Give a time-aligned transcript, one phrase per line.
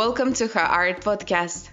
[0.00, 1.68] Welcome to her art podcast,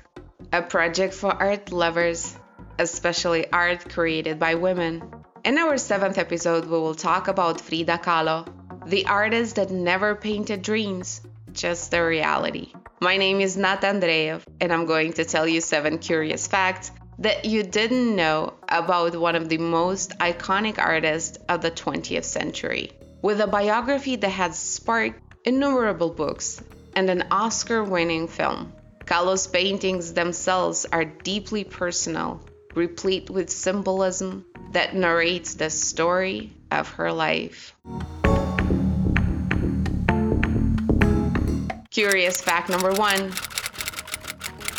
[0.51, 2.35] a project for art lovers,
[2.77, 5.01] especially art created by women.
[5.45, 8.45] In our seventh episode, we will talk about Frida Kahlo,
[8.85, 11.21] the artist that never painted dreams,
[11.53, 12.73] just the reality.
[12.99, 17.45] My name is Nat Andreev, and I'm going to tell you seven curious facts that
[17.45, 22.91] you didn't know about one of the most iconic artists of the 20th century.
[23.21, 26.61] With a biography that has sparked innumerable books
[26.95, 28.73] and an Oscar winning film.
[29.05, 32.41] Kahlo's paintings themselves are deeply personal,
[32.75, 37.73] replete with symbolism that narrates the story of her life.
[41.89, 43.31] Curious fact number one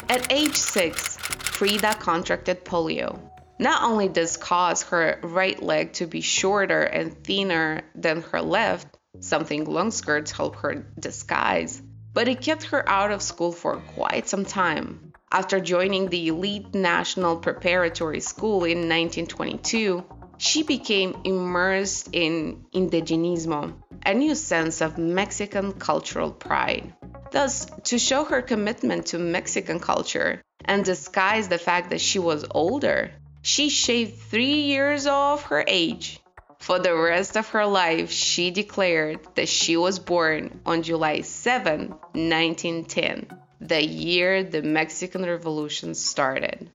[0.09, 3.19] At age six, Frida contracted polio.
[3.59, 8.41] Not only does this cause her right leg to be shorter and thinner than her
[8.41, 8.86] left,
[9.20, 11.83] something long skirts help her disguise,
[12.19, 15.12] but it kept her out of school for quite some time.
[15.30, 20.02] After joining the elite National Preparatory School in 1922,
[20.36, 23.72] she became immersed in indigenismo,
[24.05, 26.92] a new sense of Mexican cultural pride.
[27.30, 32.44] Thus, to show her commitment to Mexican culture and disguise the fact that she was
[32.50, 36.20] older, she shaved three years off her age
[36.59, 41.89] for the rest of her life, she declared that she was born on July 7,
[41.89, 43.27] 1910,
[43.61, 46.70] the year the Mexican Revolution started.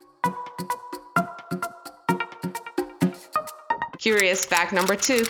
[3.99, 5.25] Curious fact number two.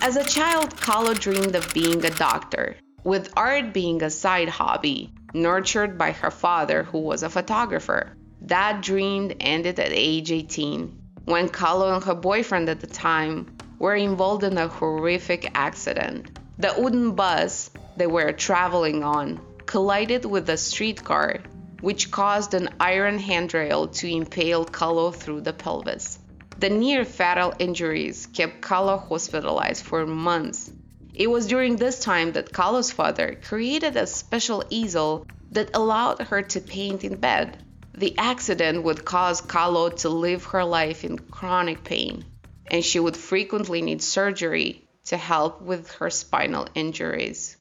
[0.00, 5.12] As a child, Kahlo dreamed of being a doctor, with art being a side hobby,
[5.34, 8.16] nurtured by her father, who was a photographer.
[8.42, 13.94] That dream ended at age 18 when Kahlo and her boyfriend at the time were
[13.94, 16.38] involved in a horrific accident.
[16.58, 21.40] The wooden bus they were traveling on collided with a streetcar,
[21.80, 26.18] which caused an iron handrail to impale Kahlo through the pelvis.
[26.58, 30.70] The near fatal injuries kept Kahlo hospitalized for months.
[31.14, 36.42] It was during this time that Kahlo's father created a special easel that allowed her
[36.42, 37.63] to paint in bed.
[37.96, 42.24] The accident would cause Kahlo to live her life in chronic pain,
[42.66, 47.56] and she would frequently need surgery to help with her spinal injuries.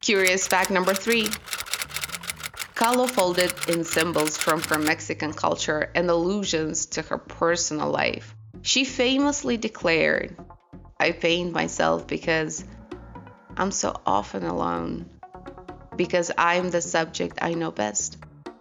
[0.00, 1.26] Curious fact number three
[2.74, 8.34] Kahlo folded in symbols from her Mexican culture and allusions to her personal life.
[8.62, 10.34] She famously declared,
[10.98, 12.64] I paint myself because
[13.54, 15.10] I'm so often alone
[15.96, 18.18] because I'm the subject I know best.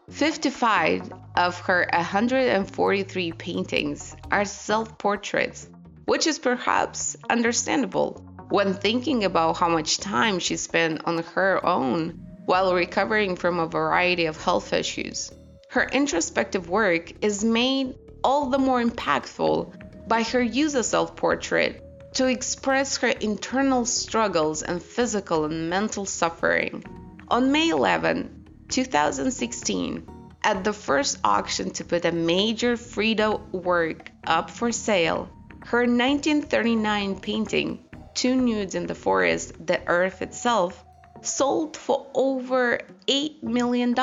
[0.10, 5.70] 55 of her 143 paintings are self portraits,
[6.06, 12.28] which is perhaps understandable when thinking about how much time she spent on her own
[12.46, 15.32] while recovering from a variety of health issues.
[15.70, 21.82] Her introspective work is made all the more impactful by her use of self portrait
[22.16, 26.84] to express her internal struggles and physical and mental suffering.
[27.32, 30.06] On May 11, 2016,
[30.44, 35.30] at the first auction to put a major Frida work up for sale,
[35.64, 40.84] her 1939 painting, Two Nudes in the Forest, The Earth Itself,
[41.22, 43.96] sold for over $8 million,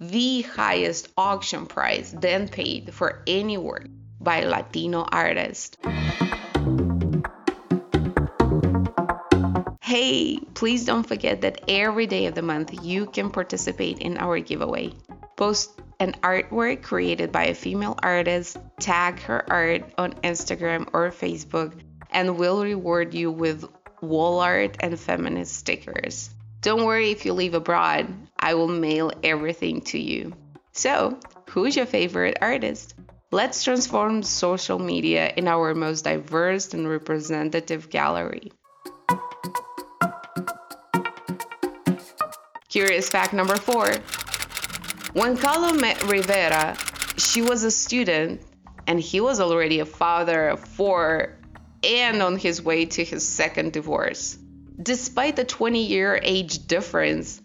[0.00, 3.88] the highest auction price then paid for any work
[4.18, 5.76] by a Latino artist.
[9.92, 14.38] Hey, please don't forget that every day of the month you can participate in our
[14.38, 14.94] giveaway.
[15.36, 21.78] Post an artwork created by a female artist, tag her art on Instagram or Facebook,
[22.10, 23.66] and we'll reward you with
[24.00, 26.30] wall art and feminist stickers.
[26.62, 28.06] Don't worry if you live abroad,
[28.38, 30.32] I will mail everything to you.
[30.72, 32.94] So, who's your favorite artist?
[33.30, 38.52] Let's transform social media in our most diverse and representative gallery.
[42.72, 43.86] Curious fact number four
[45.12, 46.74] when Kahlo met Rivera,
[47.18, 48.40] she was a student
[48.86, 51.36] and he was already a father of four
[51.84, 54.38] and on his way to his second divorce.
[54.82, 57.42] Despite the 20 year age difference,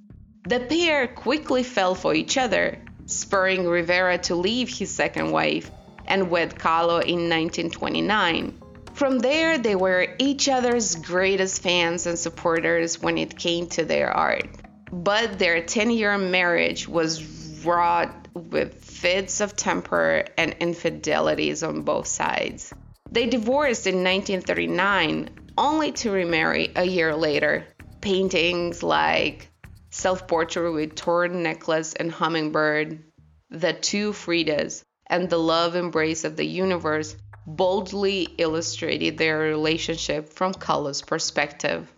[0.47, 5.69] the pair quickly fell for each other, spurring Rivera to leave his second wife
[6.05, 8.57] and wed Kahlo in 1929.
[8.93, 14.09] From there, they were each other's greatest fans and supporters when it came to their
[14.09, 14.47] art
[14.91, 17.23] but their 10 year marriage was
[17.63, 22.73] wrought with fits of temper and infidelities on both sides.
[23.11, 27.65] They divorced in 1939, only to remarry a year later.
[28.01, 29.49] Paintings like
[29.89, 33.03] Self Portrait with Torn Necklace and Hummingbird,
[33.49, 37.15] The Two Fridas, and The Love Embrace of the Universe
[37.47, 41.91] boldly illustrated their relationship from Kahlo's perspective.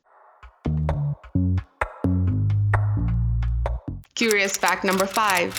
[4.19, 5.53] Curious fact number five.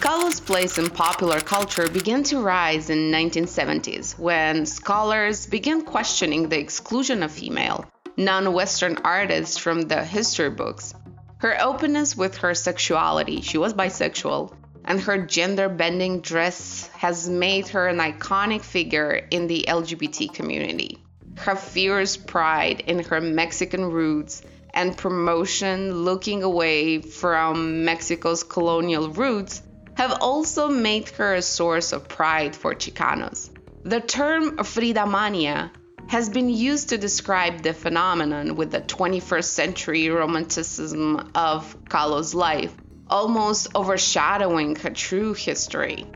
[0.00, 6.58] Kahlo's place in popular culture began to rise in 1970s when scholars began questioning the
[6.58, 7.84] exclusion of female,
[8.16, 10.94] non-Western artists from the history books.
[11.36, 14.54] Her openness with her sexuality, she was bisexual,
[14.86, 20.96] and her gender bending dress has made her an iconic figure in the LGBT community.
[21.36, 24.40] Her fierce pride in her Mexican roots
[24.78, 29.60] and promotion looking away from Mexico's colonial roots
[29.96, 33.50] have also made her a source of pride for Chicanos.
[33.82, 35.72] The term Frida Mania
[36.06, 42.72] has been used to describe the phenomenon with the 21st century romanticism of Kahlo's life,
[43.08, 46.06] almost overshadowing her true history.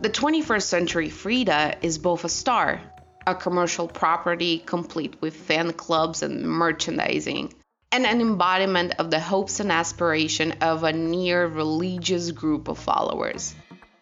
[0.00, 2.80] The 21st century Frida is both a star,
[3.26, 7.52] a commercial property complete with fan clubs and merchandising,
[7.92, 13.54] and an embodiment of the hopes and aspiration of a near religious group of followers,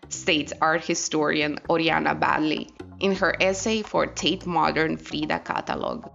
[0.08, 2.70] states art historian Oriana Baddeley
[3.00, 6.06] in her essay for Tate Modern Frida Catalog.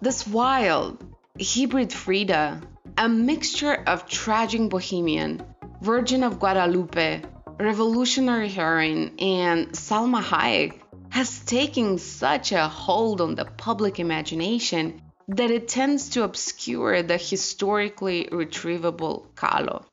[0.00, 1.04] This wild,
[1.40, 2.62] hybrid Frida,
[2.96, 5.42] a mixture of tragic bohemian,
[5.80, 7.22] Virgin of Guadalupe,
[7.58, 10.80] revolutionary heroine, and Salma Hayek,
[11.10, 17.16] has taken such a hold on the public imagination that it tends to obscure the
[17.16, 19.84] historically retrievable Kahlo.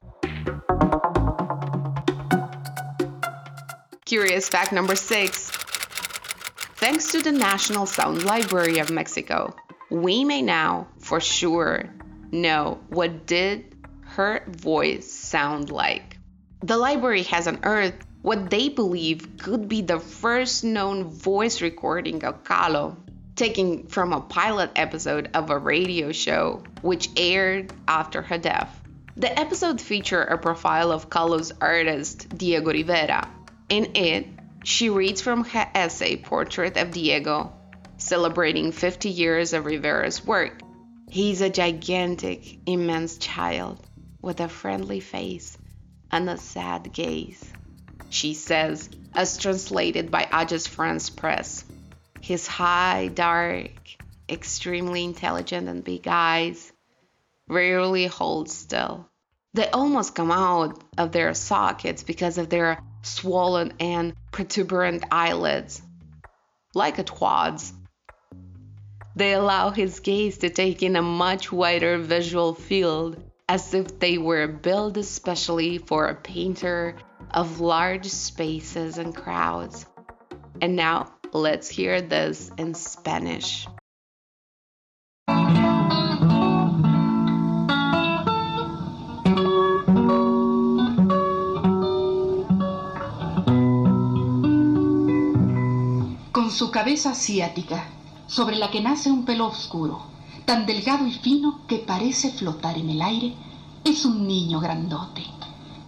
[4.06, 5.52] Curious fact number six.
[6.80, 9.56] Thanks to the National Sound Library of Mexico,
[9.90, 11.90] we may now, for sure,
[12.32, 16.18] know what did her voice sound like.
[16.62, 22.44] The library has unearthed what they believe could be the first known voice recording of
[22.44, 22.98] Kahlo
[23.38, 28.82] taken from a pilot episode of a radio show which aired after her death.
[29.16, 33.30] The episode featured a profile of Kahlo's artist, Diego Rivera.
[33.70, 34.28] In it,
[34.64, 37.54] she reads from her essay Portrait of Diego,
[37.98, 40.62] celebrating 50 years of Rivera's work.
[41.10, 43.80] He's a gigantic, immense child
[44.22, 45.58] with a friendly face
[46.12, 47.44] and a sad gaze,
[48.10, 51.64] she says, as translated by Agence France Presse.
[52.22, 53.72] His high, dark,
[54.30, 56.72] extremely intelligent, and big eyes
[57.48, 59.08] rarely hold still.
[59.54, 65.82] They almost come out of their sockets because of their swollen and protuberant eyelids,
[66.76, 67.74] like a twad's.
[69.16, 74.18] They allow his gaze to take in a much wider visual field, as if they
[74.20, 76.96] were built especially for a painter
[77.32, 79.86] of large spaces and crowds.
[80.62, 83.68] And now Let's hear this in Spanish.
[96.32, 97.84] Con su cabeza asiática,
[98.28, 100.04] sobre la que nace un pelo oscuro,
[100.46, 103.36] tan delgado y fino que parece flotar en el aire,
[103.84, 105.24] es un niño grandote,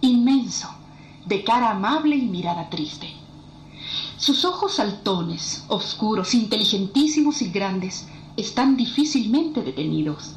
[0.02, 0.68] inmenso,
[1.24, 3.19] de cara amable y mirada triste.
[4.20, 10.34] Sus ojos saltones, oscuros, inteligentísimos y grandes, están difícilmente detenidos,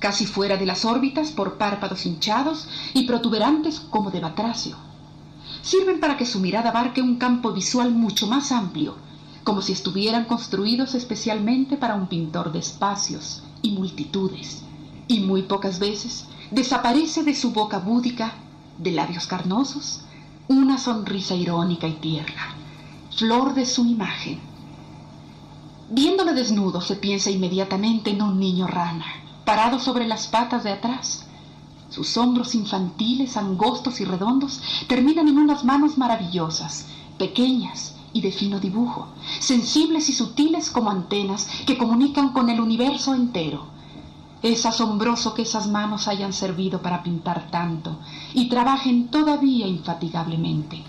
[0.00, 4.74] casi fuera de las órbitas por párpados hinchados y protuberantes como de batracio.
[5.62, 8.96] Sirven para que su mirada abarque un campo visual mucho más amplio,
[9.44, 14.62] como si estuvieran construidos especialmente para un pintor de espacios y multitudes,
[15.06, 18.32] y muy pocas veces desaparece de su boca búdica,
[18.78, 20.00] de labios carnosos,
[20.48, 22.61] una sonrisa irónica y tierna
[23.16, 24.40] flor de su imagen.
[25.90, 29.04] Viéndole desnudo se piensa inmediatamente en un niño rana,
[29.44, 31.26] parado sobre las patas de atrás.
[31.90, 36.86] Sus hombros infantiles, angostos y redondos, terminan en unas manos maravillosas,
[37.18, 39.08] pequeñas y de fino dibujo,
[39.40, 43.66] sensibles y sutiles como antenas que comunican con el universo entero.
[44.42, 47.98] Es asombroso que esas manos hayan servido para pintar tanto
[48.32, 50.82] y trabajen todavía infatigablemente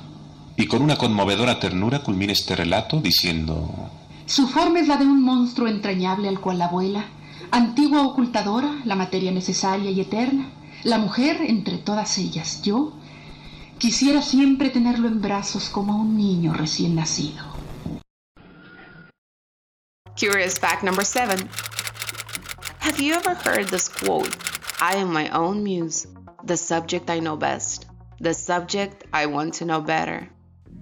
[0.64, 3.92] y con una conmovedora ternura culmina este relato diciendo...
[4.26, 7.04] Su forma es la de un monstruo entrañable al cual la abuela,
[7.52, 10.48] antigua ocultadora, la materia necesaria y eterna,
[10.86, 12.94] la mujer entre todas ellas, yo,
[13.78, 17.44] quisiera siempre tenerlo en brazos como un niño recién nacido.
[20.18, 21.50] Curious fact number seven.
[22.80, 24.34] Have you ever heard this quote?
[24.80, 26.08] I am my own muse,
[26.46, 27.88] the subject I know best,
[28.22, 30.30] the subject I want to know better.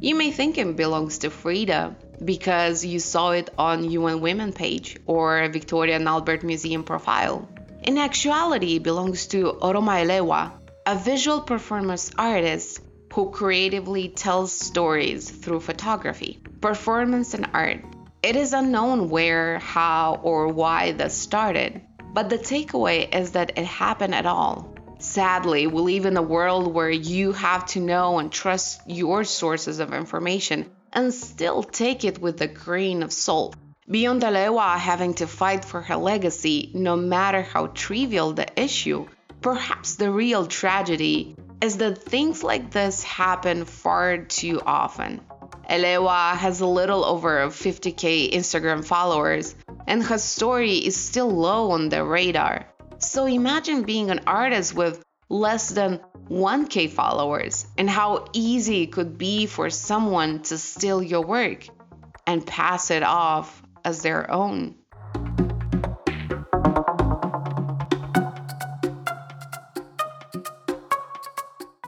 [0.03, 4.97] You may think it belongs to Frida because you saw it on UN Women page
[5.05, 7.47] or Victoria and Albert Museum profile.
[7.83, 10.53] In actuality, it belongs to Oroma Elewa,
[10.87, 12.81] a visual performance artist
[13.13, 17.85] who creatively tells stories through photography, performance, and art.
[18.23, 21.79] It is unknown where, how, or why this started,
[22.11, 24.70] but the takeaway is that it happened at all.
[25.01, 29.79] Sadly, we live in a world where you have to know and trust your sources
[29.79, 33.55] of information and still take it with a grain of salt.
[33.89, 39.07] Beyond Elewa having to fight for her legacy, no matter how trivial the issue,
[39.41, 45.19] perhaps the real tragedy is that things like this happen far too often.
[45.67, 49.55] Elewa has a little over 50k Instagram followers,
[49.87, 52.67] and her story is still low on the radar.
[53.01, 59.17] So imagine being an artist with less than 1k followers and how easy it could
[59.17, 61.67] be for someone to steal your work
[62.25, 64.75] and pass it off as their own.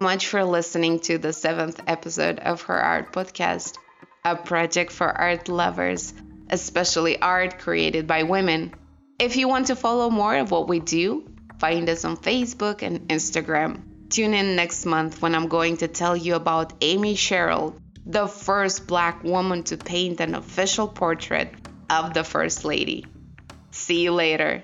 [0.03, 3.77] much for listening to the seventh episode of Her Art Podcast,
[4.25, 6.13] a project for art lovers,
[6.49, 8.73] especially art created by women.
[9.19, 11.29] If you want to follow more of what we do,
[11.59, 14.09] find us on Facebook and Instagram.
[14.09, 18.87] Tune in next month when I'm going to tell you about Amy Sherald, the first
[18.87, 21.53] black woman to paint an official portrait
[21.89, 23.05] of the First Lady.
[23.71, 24.63] See you later.